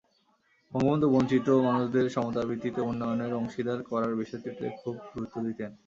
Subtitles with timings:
[0.71, 5.71] বঙ্গবন্ধু বঞ্চিত মানুষদের সমতার ভিত্তিতে উন্নয়নের অংশীদার করার বিষয়টিতে খুবই গুরুত্ব দিতেন।